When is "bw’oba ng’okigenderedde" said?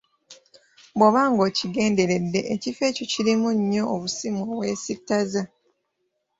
0.97-2.39